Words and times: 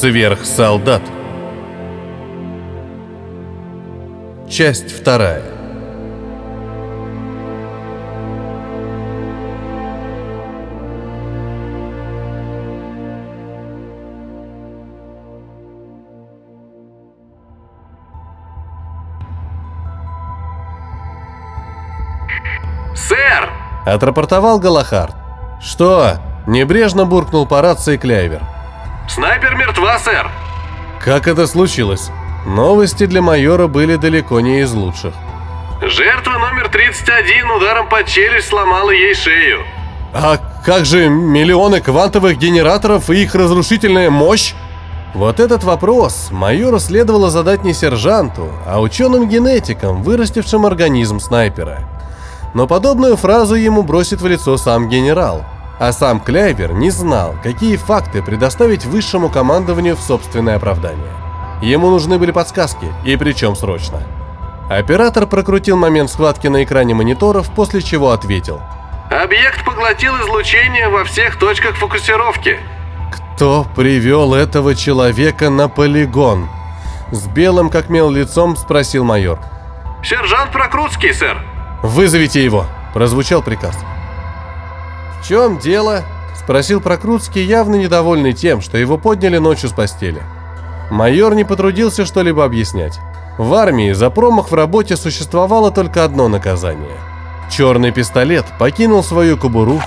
Сверхсолдат. 0.00 1.02
Часть 4.48 4.92
вторая. 4.92 5.42
«Сэр!»— 22.94 23.50
отрапортовал 23.84 24.58
Галахард. 24.58 25.14
«Что?»— 25.60 26.14
небрежно 26.46 27.04
буркнул 27.04 27.46
по 27.46 27.60
рации 27.60 27.98
Кляйвер. 27.98 28.59
«Снайпер 29.08 29.54
мертва, 29.56 29.98
сэр!» 29.98 30.30
Как 31.02 31.26
это 31.26 31.46
случилось? 31.46 32.10
Новости 32.46 33.06
для 33.06 33.22
майора 33.22 33.66
были 33.66 33.96
далеко 33.96 34.40
не 34.40 34.60
из 34.60 34.72
лучших. 34.72 35.14
Жертва 35.82 36.38
номер 36.38 36.68
31 36.68 37.50
ударом 37.50 37.88
под 37.88 38.06
челюсть 38.06 38.48
сломала 38.48 38.90
ей 38.90 39.14
шею. 39.14 39.60
А 40.12 40.38
как 40.64 40.84
же 40.84 41.08
миллионы 41.08 41.80
квантовых 41.80 42.36
генераторов 42.36 43.08
и 43.08 43.22
их 43.22 43.34
разрушительная 43.34 44.10
мощь? 44.10 44.54
Вот 45.14 45.40
этот 45.40 45.64
вопрос 45.64 46.28
майору 46.30 46.78
следовало 46.78 47.30
задать 47.30 47.64
не 47.64 47.72
сержанту, 47.72 48.48
а 48.66 48.80
ученым-генетикам, 48.80 50.02
вырастившим 50.02 50.66
организм 50.66 51.18
снайпера. 51.18 51.80
Но 52.54 52.66
подобную 52.66 53.16
фразу 53.16 53.54
ему 53.54 53.82
бросит 53.82 54.20
в 54.20 54.26
лицо 54.26 54.56
сам 54.56 54.88
генерал, 54.88 55.44
а 55.80 55.92
сам 55.92 56.20
Кляйвер 56.20 56.74
не 56.74 56.90
знал, 56.90 57.36
какие 57.42 57.76
факты 57.76 58.22
предоставить 58.22 58.84
высшему 58.84 59.30
командованию 59.30 59.96
в 59.96 60.00
собственное 60.00 60.56
оправдание. 60.56 61.10
Ему 61.62 61.88
нужны 61.88 62.18
были 62.18 62.32
подсказки, 62.32 62.92
и 63.02 63.16
причем 63.16 63.56
срочно. 63.56 64.02
Оператор 64.68 65.26
прокрутил 65.26 65.78
момент 65.78 66.10
схватки 66.10 66.48
на 66.48 66.64
экране 66.64 66.92
мониторов, 66.92 67.50
после 67.54 67.80
чего 67.80 68.10
ответил. 68.10 68.60
Объект 69.10 69.64
поглотил 69.64 70.12
излучение 70.20 70.90
во 70.90 71.04
всех 71.04 71.38
точках 71.38 71.74
фокусировки. 71.76 72.58
Кто 73.10 73.66
привел 73.74 74.34
этого 74.34 74.74
человека 74.74 75.48
на 75.48 75.70
полигон? 75.70 76.50
С 77.10 77.26
белым 77.26 77.70
как 77.70 77.88
мел 77.88 78.10
лицом 78.10 78.54
спросил 78.54 79.04
майор. 79.04 79.40
Сержант 80.04 80.52
Прокрутский, 80.52 81.14
сэр. 81.14 81.38
«Вызовите 81.82 82.44
его!»– 82.44 82.66
прозвучал 82.94 83.40
приказ. 83.42 83.76
«В 85.20 85.26
чем 85.26 85.58
дело?»– 85.58 86.02
спросил 86.34 86.80
Прокрутский, 86.80 87.44
явно 87.44 87.76
недовольный 87.76 88.32
тем, 88.32 88.60
что 88.60 88.78
его 88.78 88.98
подняли 88.98 89.38
ночью 89.38 89.68
с 89.68 89.72
постели. 89.72 90.22
Майор 90.90 91.34
не 91.34 91.44
потрудился 91.44 92.04
что-либо 92.04 92.44
объяснять. 92.44 92.98
В 93.38 93.54
армии 93.54 93.92
за 93.92 94.10
промах 94.10 94.50
в 94.50 94.54
работе 94.54 94.96
существовало 94.96 95.70
только 95.70 96.04
одно 96.04 96.28
наказание. 96.28 96.98
Черный 97.50 97.92
пистолет 97.92 98.44
покинул 98.58 99.02
свою 99.02 99.36
кобуру, 99.36 99.80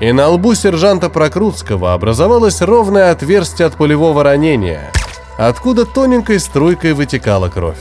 и 0.00 0.12
на 0.12 0.28
лбу 0.28 0.54
сержанта 0.54 1.08
Прокрутского 1.08 1.92
образовалось 1.94 2.62
ровное 2.62 3.10
отверстие 3.10 3.66
от 3.66 3.74
пулевого 3.74 4.22
ранения, 4.22 4.92
откуда 5.38 5.84
тоненькой 5.84 6.38
струйкой 6.40 6.92
вытекала 6.92 7.48
кровь. 7.48 7.78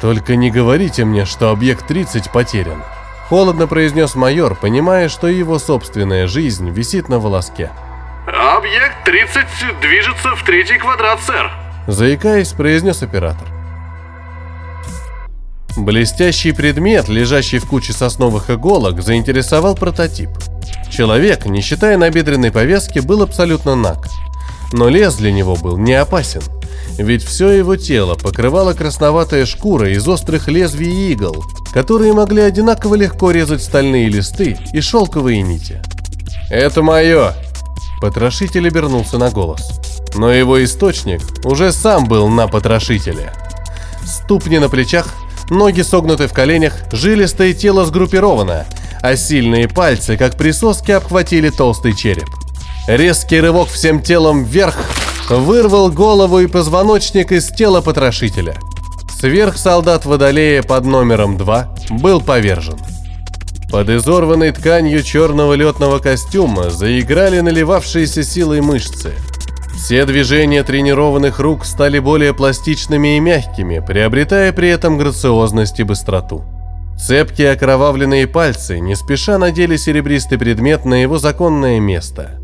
«Только 0.00 0.36
не 0.36 0.50
говорите 0.50 1.04
мне, 1.04 1.24
что 1.24 1.50
объект 1.50 1.86
30 1.86 2.30
потерян»,— 2.30 2.82
холодно 3.28 3.66
произнес 3.66 4.14
майор, 4.14 4.54
понимая, 4.54 5.08
что 5.08 5.28
его 5.28 5.58
собственная 5.58 6.26
жизнь 6.26 6.70
висит 6.70 7.08
на 7.08 7.18
волоске. 7.18 7.70
Объект 8.26 9.04
30 9.04 9.44
движется 9.80 10.34
в 10.36 10.44
третий 10.44 10.78
квадрат, 10.78 11.20
сэр. 11.20 11.50
Заикаясь, 11.86 12.52
произнес 12.52 13.02
оператор. 13.02 13.46
Блестящий 15.76 16.52
предмет, 16.52 17.08
лежащий 17.08 17.58
в 17.58 17.66
куче 17.66 17.92
сосновых 17.92 18.48
иголок, 18.48 19.02
заинтересовал 19.02 19.74
прототип. 19.74 20.30
Человек, 20.90 21.46
не 21.46 21.60
считая 21.60 21.98
набедренной 21.98 22.52
повязки, 22.52 23.00
был 23.00 23.22
абсолютно 23.22 23.74
наг. 23.74 24.06
Но 24.72 24.88
лес 24.88 25.16
для 25.16 25.32
него 25.32 25.56
был 25.56 25.76
не 25.76 25.94
опасен, 25.94 26.42
ведь 26.98 27.24
все 27.24 27.50
его 27.50 27.76
тело 27.76 28.14
покрывала 28.14 28.72
красноватая 28.72 29.46
шкура 29.46 29.90
из 29.90 30.06
острых 30.06 30.48
лезвий 30.48 31.12
игл, 31.12 31.44
которые 31.72 32.12
могли 32.12 32.42
одинаково 32.42 32.94
легко 32.94 33.30
резать 33.30 33.62
стальные 33.62 34.08
листы 34.08 34.58
и 34.72 34.80
шелковые 34.80 35.42
нити. 35.42 35.82
«Это 36.50 36.82
мое!» 36.82 37.34
Потрошитель 38.00 38.68
обернулся 38.68 39.18
на 39.18 39.30
голос. 39.30 39.80
Но 40.14 40.30
его 40.30 40.62
источник 40.62 41.20
уже 41.44 41.72
сам 41.72 42.06
был 42.06 42.28
на 42.28 42.46
потрошителе. 42.46 43.32
Ступни 44.04 44.58
на 44.58 44.68
плечах, 44.68 45.08
ноги 45.50 45.80
согнуты 45.80 46.28
в 46.28 46.32
коленях, 46.32 46.74
жилистое 46.92 47.52
тело 47.52 47.84
сгруппировано, 47.84 48.66
а 49.00 49.16
сильные 49.16 49.68
пальцы, 49.68 50.16
как 50.16 50.36
присоски, 50.36 50.92
обхватили 50.92 51.50
толстый 51.50 51.94
череп. 51.94 52.28
Резкий 52.86 53.40
рывок 53.40 53.68
всем 53.68 54.02
телом 54.02 54.44
вверх 54.44 54.76
вырвал 55.30 55.90
голову 55.90 56.40
и 56.40 56.46
позвоночник 56.46 57.32
из 57.32 57.48
тела 57.48 57.80
потрошителя. 57.80 58.54
Сверхсолдат 59.18 60.04
Водолея 60.04 60.62
под 60.62 60.84
номером 60.84 61.36
2 61.36 61.74
был 62.02 62.20
повержен. 62.20 62.78
Под 63.70 63.88
изорванной 63.88 64.52
тканью 64.52 65.02
черного 65.02 65.54
летного 65.54 65.98
костюма 65.98 66.70
заиграли 66.70 67.40
наливавшиеся 67.40 68.22
силой 68.22 68.60
мышцы. 68.60 69.12
Все 69.76 70.04
движения 70.06 70.62
тренированных 70.62 71.40
рук 71.40 71.64
стали 71.64 71.98
более 71.98 72.32
пластичными 72.32 73.16
и 73.16 73.20
мягкими, 73.20 73.84
приобретая 73.86 74.52
при 74.52 74.68
этом 74.68 74.96
грациозность 74.96 75.80
и 75.80 75.82
быстроту. 75.82 76.44
Цепкие 76.96 77.50
окровавленные 77.50 78.26
пальцы 78.26 78.78
не 78.78 78.94
спеша 78.94 79.36
надели 79.38 79.76
серебристый 79.76 80.38
предмет 80.38 80.84
на 80.84 81.02
его 81.02 81.18
законное 81.18 81.80
место. 81.80 82.43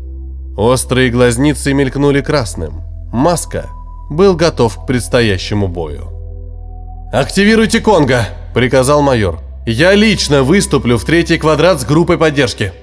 Острые 0.61 1.09
глазницы 1.09 1.73
мелькнули 1.73 2.21
красным. 2.21 2.83
Маска 3.11 3.71
был 4.11 4.35
готов 4.35 4.77
к 4.77 4.85
предстоящему 4.85 5.67
бою. 5.67 6.09
«Активируйте 7.11 7.79
Конга!»– 7.79 8.27
приказал 8.53 9.01
майор. 9.01 9.39
«Я 9.65 9.95
лично 9.95 10.43
выступлю 10.43 10.99
в 10.99 11.03
третий 11.03 11.39
квадрат 11.39 11.81
с 11.81 11.83
группой 11.83 12.19
поддержки!» 12.19 12.73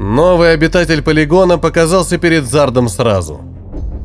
Новый 0.00 0.52
обитатель 0.52 1.00
полигона 1.00 1.56
показался 1.56 2.18
перед 2.18 2.46
Зардом 2.46 2.88
сразу. 2.88 3.42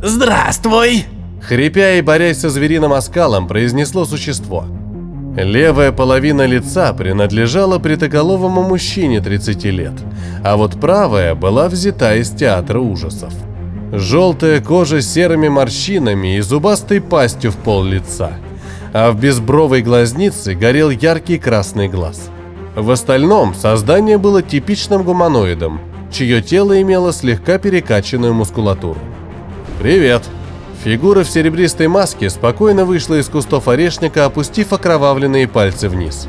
«Здравствуй!» 0.04 1.06
Хрипя 1.42 1.94
и 1.94 2.02
борясь 2.02 2.42
со 2.42 2.52
звериным 2.52 2.94
оскалом, 2.94 3.48
произнесло 3.48 4.06
существо. 4.06 4.66
Левая 5.44 5.94
половина 5.94 6.46
лица 6.46 6.92
принадлежала 6.94 7.80
притоголовому 7.80 8.62
мужчине 8.62 9.22
30 9.22 9.64
лет, 9.66 9.94
а 10.44 10.58
вот 10.58 10.80
правая 10.82 11.34
была 11.34 11.70
взята 11.70 12.16
из 12.18 12.30
театра 12.30 12.80
ужасов. 12.80 13.34
Желтая 13.94 14.60
кожа 14.60 15.02
с 15.02 15.10
серыми 15.10 15.48
морщинами 15.48 16.36
и 16.36 16.42
зубастой 16.42 17.00
пастью 17.00 17.52
в 17.52 17.56
пол 17.56 17.86
лица, 17.86 18.34
а 18.92 19.12
в 19.12 19.20
безбровой 19.20 19.82
глазнице 19.82 20.56
горел 20.56 20.90
яркий 20.90 21.38
красный 21.38 21.88
глаз. 21.88 22.30
В 22.76 22.92
остальном 22.92 23.56
создание 23.56 24.18
было 24.18 24.42
типичным 24.42 25.04
гуманоидом, 25.04 25.80
чье 26.12 26.42
тело 26.42 26.82
имело 26.82 27.14
слегка 27.14 27.60
перекачанную 27.60 28.34
мускулатуру. 28.34 29.00
«Привет!» 29.82 30.24
Фигура 30.84 31.26
в 31.26 31.30
серебристой 31.30 31.90
маске 31.90 32.30
спокойно 32.30 32.86
вышла 32.86 33.16
из 33.20 33.28
кустов 33.28 33.68
орешника, 33.68 34.24
опустив 34.24 34.72
окровавленные 34.72 35.46
пальцы 35.46 35.90
вниз. 35.90 36.28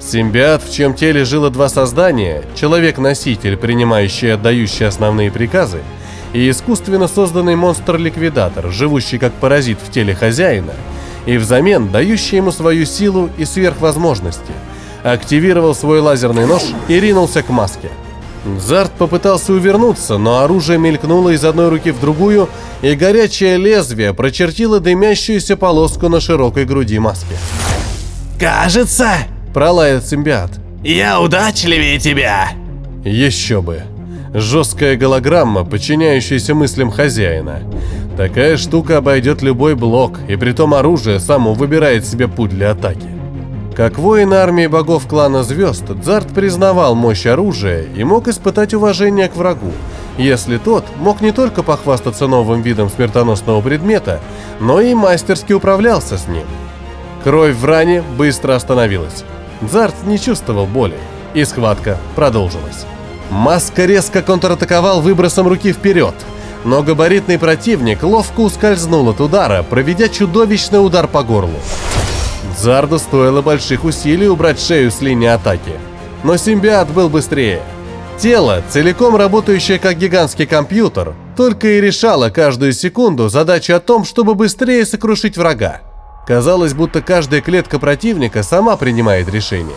Симбиот, 0.00 0.62
в 0.62 0.72
чьем 0.72 0.94
теле 0.94 1.24
жило 1.24 1.50
два 1.50 1.68
создания, 1.68 2.44
человек-носитель, 2.54 3.58
принимающий 3.58 4.28
и 4.28 4.30
отдающий 4.32 4.86
основные 4.86 5.30
приказы, 5.30 5.80
и 6.32 6.48
искусственно 6.48 7.08
созданный 7.08 7.56
монстр-ликвидатор, 7.56 8.70
живущий 8.70 9.18
как 9.18 9.34
паразит 9.34 9.78
в 9.86 9.90
теле 9.90 10.14
хозяина, 10.14 10.72
и 11.26 11.36
взамен 11.36 11.90
дающий 11.90 12.36
ему 12.36 12.52
свою 12.52 12.86
силу 12.86 13.28
и 13.36 13.44
сверхвозможности, 13.44 14.52
активировал 15.02 15.74
свой 15.74 16.00
лазерный 16.00 16.46
нож 16.46 16.62
и 16.88 16.98
ринулся 16.98 17.42
к 17.42 17.50
маске– 17.50 17.90
Зарт 18.58 18.92
попытался 18.92 19.52
увернуться, 19.52 20.18
но 20.18 20.40
оружие 20.40 20.78
мелькнуло 20.78 21.30
из 21.30 21.44
одной 21.44 21.68
руки 21.70 21.90
в 21.90 22.00
другую, 22.00 22.48
и 22.82 22.94
горячее 22.94 23.56
лезвие 23.56 24.12
прочертило 24.12 24.80
дымящуюся 24.80 25.56
полоску 25.56 26.08
на 26.08 26.20
широкой 26.20 26.66
груди 26.66 26.98
маски. 26.98 27.36
«Кажется,— 28.38 29.12
пролаял 29.54 30.02
симбиот, 30.02 30.50
я 30.82 31.20
удачливее 31.20 31.98
тебя!» 31.98 32.50
Еще 33.04 33.62
бы. 33.62 33.82
Жесткая 34.34 34.96
голограмма, 34.96 35.64
подчиняющаяся 35.64 36.54
мыслям 36.54 36.90
хозяина. 36.90 37.60
Такая 38.16 38.56
штука 38.56 38.98
обойдет 38.98 39.42
любой 39.42 39.74
блок, 39.74 40.18
и 40.28 40.36
притом 40.36 40.74
оружие 40.74 41.20
само 41.20 41.54
выбирает 41.54 42.06
себе 42.06 42.28
путь 42.28 42.50
для 42.50 42.72
атаки. 42.72 43.13
Как 43.76 43.98
воин 43.98 44.32
армии 44.32 44.68
богов 44.68 45.08
клана 45.08 45.42
Звезд, 45.42 45.84
Дзарт 45.86 46.28
признавал 46.28 46.94
мощь 46.94 47.26
оружия 47.26 47.82
и 47.82 48.04
мог 48.04 48.28
испытать 48.28 48.72
уважение 48.72 49.28
к 49.28 49.34
врагу, 49.34 49.72
если 50.16 50.58
тот 50.58 50.84
мог 50.96 51.20
не 51.20 51.32
только 51.32 51.64
похвастаться 51.64 52.28
новым 52.28 52.62
видом 52.62 52.88
смертоносного 52.88 53.60
предмета, 53.62 54.20
но 54.60 54.80
и 54.80 54.94
мастерски 54.94 55.54
управлялся 55.54 56.18
с 56.18 56.28
ним. 56.28 56.46
Кровь 57.24 57.56
в 57.56 57.64
ране 57.64 58.04
быстро 58.16 58.54
остановилась. 58.54 59.24
Дзарт 59.60 59.94
не 60.06 60.20
чувствовал 60.20 60.66
боли, 60.66 60.96
и 61.34 61.44
схватка 61.44 61.98
продолжилась. 62.14 62.86
Маска 63.30 63.86
резко 63.86 64.22
контратаковал 64.22 65.00
выбросом 65.00 65.48
руки 65.48 65.72
вперед, 65.72 66.14
но 66.64 66.84
габаритный 66.84 67.40
противник 67.40 68.04
ловко 68.04 68.40
ускользнул 68.40 69.08
от 69.08 69.20
удара, 69.20 69.64
проведя 69.68 70.08
чудовищный 70.08 70.84
удар 70.84 71.08
по 71.08 71.24
горлу. 71.24 71.58
Зарду 72.56 72.98
стоило 72.98 73.42
больших 73.42 73.84
усилий 73.84 74.28
убрать 74.28 74.60
шею 74.60 74.90
с 74.90 75.00
линии 75.00 75.28
атаки, 75.28 75.72
но 76.22 76.36
симбиот 76.36 76.88
был 76.90 77.08
быстрее. 77.08 77.62
Тело, 78.18 78.62
целиком 78.68 79.16
работающее 79.16 79.78
как 79.78 79.98
гигантский 79.98 80.46
компьютер, 80.46 81.14
только 81.36 81.68
и 81.68 81.80
решало 81.80 82.30
каждую 82.30 82.72
секунду 82.72 83.28
задачу 83.28 83.74
о 83.74 83.80
том, 83.80 84.04
чтобы 84.04 84.34
быстрее 84.34 84.86
сокрушить 84.86 85.36
врага. 85.36 85.80
Казалось, 86.26 86.74
будто 86.74 87.02
каждая 87.02 87.40
клетка 87.40 87.78
противника 87.78 88.42
сама 88.42 88.76
принимает 88.76 89.28
решение. 89.28 89.76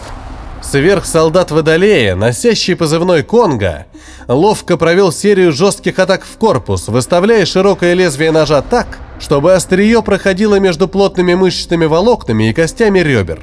Сверхсолдат 0.61 1.51
Водолея, 1.51 2.15
носящий 2.15 2.75
позывной 2.75 3.23
Конга, 3.23 3.85
ловко 4.27 4.77
провел 4.77 5.11
серию 5.11 5.51
жестких 5.51 5.97
атак 5.99 6.23
в 6.25 6.37
корпус, 6.37 6.87
выставляя 6.87 7.45
широкое 7.45 7.93
лезвие 7.93 8.31
ножа 8.31 8.61
так, 8.61 8.99
чтобы 9.19 9.53
острие 9.53 10.01
проходило 10.01 10.59
между 10.59 10.87
плотными 10.87 11.33
мышечными 11.33 11.85
волокнами 11.85 12.49
и 12.49 12.53
костями 12.53 12.99
ребер. 12.99 13.41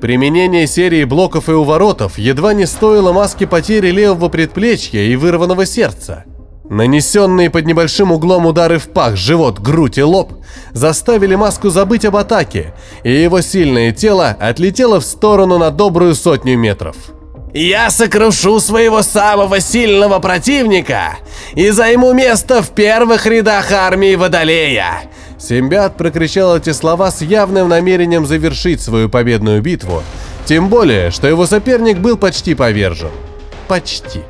Применение 0.00 0.66
серии 0.66 1.04
блоков 1.04 1.48
и 1.48 1.52
уворотов 1.52 2.18
едва 2.18 2.54
не 2.54 2.66
стоило 2.66 3.12
маски 3.12 3.46
потери 3.46 3.90
левого 3.90 4.28
предплечья 4.28 5.00
и 5.00 5.16
вырванного 5.16 5.66
сердца. 5.66 6.24
Нанесенные 6.70 7.50
под 7.50 7.66
небольшим 7.66 8.12
углом 8.12 8.46
удары 8.46 8.78
в 8.78 8.88
пах, 8.88 9.16
живот, 9.16 9.58
грудь 9.58 9.98
и 9.98 10.02
лоб 10.02 10.34
заставили 10.72 11.34
маску 11.34 11.70
забыть 11.70 12.04
об 12.04 12.16
атаке, 12.16 12.74
и 13.02 13.10
его 13.10 13.40
сильное 13.40 13.90
тело 13.90 14.36
отлетело 14.38 15.00
в 15.00 15.04
сторону 15.04 15.58
на 15.58 15.70
добрую 15.70 16.14
сотню 16.14 16.58
метров. 16.58 16.96
Я 17.54 17.90
сокрушу 17.90 18.60
своего 18.60 19.02
самого 19.02 19.60
сильного 19.60 20.18
противника 20.18 21.18
и 21.54 21.70
займу 21.70 22.12
место 22.12 22.62
в 22.62 22.70
первых 22.70 23.26
рядах 23.26 23.72
армии 23.72 24.16
Водолея. 24.16 25.02
Симбиат 25.38 25.96
прокричал 25.96 26.56
эти 26.56 26.72
слова 26.72 27.10
с 27.10 27.22
явным 27.22 27.68
намерением 27.68 28.26
завершить 28.26 28.82
свою 28.82 29.08
победную 29.08 29.62
битву, 29.62 30.02
тем 30.44 30.68
более, 30.68 31.10
что 31.10 31.26
его 31.26 31.46
соперник 31.46 31.98
был 31.98 32.18
почти 32.18 32.54
повержен. 32.54 33.10
Почти. 33.66 34.20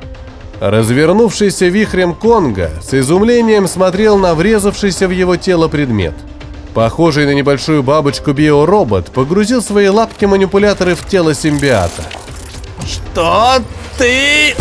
Развернувшийся 0.61 1.67
вихрем 1.67 2.13
Конга 2.13 2.71
с 2.81 2.93
изумлением 2.93 3.67
смотрел 3.67 4.17
на 4.17 4.33
врезавшийся 4.33 5.07
в 5.07 5.11
его 5.11 5.35
тело 5.35 5.67
предмет. 5.67 6.13
Похожий 6.73 7.25
на 7.25 7.33
небольшую 7.33 7.81
бабочку 7.83 8.31
биоробот 8.31 9.11
погрузил 9.11 9.61
свои 9.61 9.87
лапки-манипуляторы 9.87 10.95
в 10.95 11.05
тело 11.07 11.33
симбиата. 11.33 12.03
Что 12.89 13.61
ты... 13.97 14.55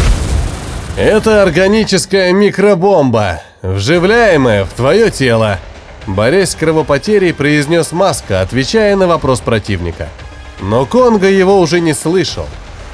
Это 0.97 1.43
органическая 1.43 2.33
микробомба, 2.33 3.41
вживляемая 3.63 4.65
в 4.65 4.73
твое 4.73 5.11
тело. 5.11 5.59
Борясь 6.07 6.51
с 6.51 6.55
кровопотерей, 6.55 7.33
произнес 7.33 7.93
Маска, 7.93 8.41
отвечая 8.43 8.97
на 8.97 9.07
вопрос 9.07 9.41
противника. 9.41 10.09
Но 10.61 10.85
Конга 10.85 11.29
его 11.29 11.59
уже 11.61 11.81
не 11.81 11.95
слышал, 11.95 12.47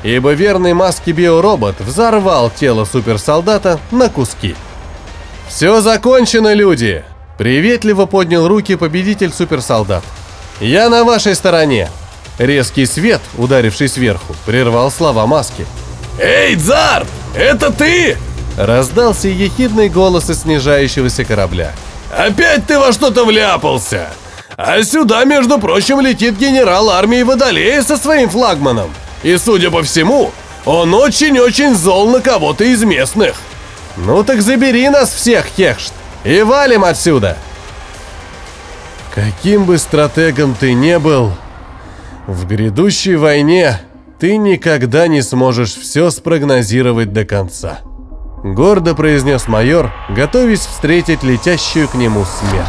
ибо 0.02 0.32
верный 0.32 0.74
Маске 0.74 1.12
биоробот 1.12 1.80
взорвал 1.80 2.50
тело 2.50 2.84
суперсолдата 2.84 3.80
на 3.90 4.08
куски. 4.10 4.54
«Все 5.48 5.80
закончено, 5.80 6.52
люди!» 6.52 7.04
Приветливо 7.38 8.06
поднял 8.06 8.46
руки 8.46 8.76
победитель 8.76 9.32
суперсолдат. 9.32 10.04
«Я 10.60 10.88
на 10.88 11.02
вашей 11.02 11.34
стороне!» 11.34 11.88
Резкий 12.38 12.86
свет, 12.86 13.20
ударивший 13.38 13.88
сверху, 13.88 14.34
прервал 14.44 14.90
слова 14.90 15.26
Маски. 15.26 15.66
Эй, 16.18 16.56
Дзарт, 16.56 17.08
это 17.36 17.70
ты? 17.70 18.16
Раздался 18.56 19.28
ехидный 19.28 19.88
голос 19.88 20.30
из 20.30 20.42
снижающегося 20.42 21.24
корабля. 21.24 21.72
Опять 22.16 22.66
ты 22.66 22.78
во 22.78 22.92
что-то 22.92 23.24
вляпался? 23.24 24.08
А 24.56 24.82
сюда, 24.84 25.24
между 25.24 25.58
прочим, 25.58 26.00
летит 26.00 26.36
генерал 26.36 26.90
армии 26.90 27.22
Водолея 27.22 27.82
со 27.82 27.96
своим 27.96 28.30
флагманом. 28.30 28.90
И, 29.22 29.36
судя 29.36 29.70
по 29.70 29.82
всему, 29.82 30.32
он 30.64 30.94
очень-очень 30.94 31.74
зол 31.74 32.10
на 32.10 32.20
кого-то 32.20 32.64
из 32.64 32.82
местных. 32.84 33.34
Ну 33.96 34.22
так 34.24 34.42
забери 34.42 34.88
нас 34.88 35.12
всех, 35.12 35.46
Хехшт, 35.56 35.92
и 36.24 36.42
валим 36.42 36.84
отсюда. 36.84 37.36
Каким 39.14 39.64
бы 39.64 39.78
стратегом 39.78 40.56
ты 40.58 40.72
не 40.72 40.98
был, 40.98 41.32
в 42.26 42.46
грядущей 42.46 43.16
войне 43.16 43.80
ты 44.18 44.36
никогда 44.36 45.08
не 45.08 45.22
сможешь 45.22 45.74
все 45.74 46.10
спрогнозировать 46.10 47.12
до 47.12 47.24
конца. 47.24 47.80
Гордо 48.42 48.94
произнес 48.94 49.48
майор, 49.48 49.92
готовясь 50.10 50.60
встретить 50.60 51.22
летящую 51.22 51.88
к 51.88 51.94
нему 51.94 52.24
смерть. 52.24 52.68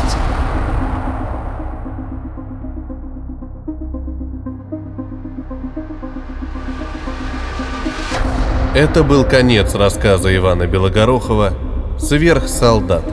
Это 8.74 9.04
был 9.04 9.24
конец 9.24 9.74
рассказа 9.74 10.36
Ивана 10.36 10.68
Белогорохова 10.68 11.54
«Сверхсолдат». 11.98 13.06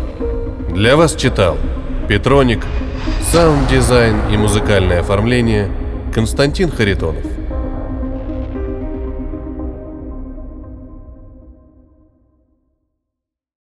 Для 0.71 0.97
вас 0.97 1.15
читал 1.15 1.56
Петроник, 2.09 2.67
саунд-дизайн 3.31 4.17
и 4.33 4.37
музыкальное 4.37 5.00
оформление 5.00 5.71
Константин 6.12 6.70
Харитонов. 6.70 7.42